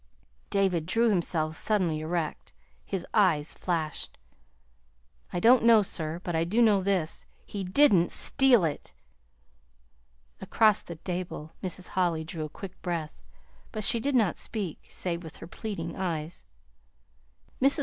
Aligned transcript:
David 0.49 0.87
drew 0.87 1.09
himself 1.11 1.55
suddenly 1.55 1.99
erect. 1.99 2.53
His 2.83 3.05
eyes 3.13 3.53
flashed. 3.53 4.17
"I 5.31 5.39
don't 5.39 5.63
know, 5.63 5.83
sir. 5.83 6.19
But 6.23 6.35
I 6.35 6.43
do 6.43 6.59
know 6.59 6.81
this: 6.81 7.27
he 7.45 7.63
didn't 7.63 8.09
STEAL 8.11 8.65
it!" 8.65 8.93
Across 10.41 10.81
the 10.81 10.95
table 10.95 11.51
Mrs. 11.63 11.89
Holly 11.89 12.23
drew 12.23 12.45
a 12.45 12.49
quick 12.49 12.81
breath, 12.81 13.21
but 13.71 13.83
she 13.83 13.99
did 13.99 14.15
not 14.15 14.39
speak 14.39 14.87
save 14.89 15.21
with 15.23 15.37
her 15.37 15.45
pleading 15.45 15.95
eyes. 15.95 16.45
Mrs. 17.61 17.79